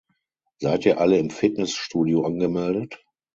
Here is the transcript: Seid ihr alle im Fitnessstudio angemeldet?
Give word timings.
Seid 0.57 0.87
ihr 0.87 0.99
alle 0.99 1.19
im 1.19 1.29
Fitnessstudio 1.29 2.23
angemeldet? 2.25 3.03